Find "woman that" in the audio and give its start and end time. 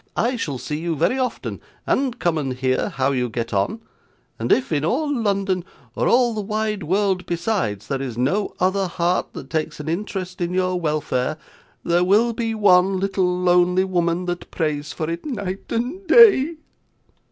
13.83-14.49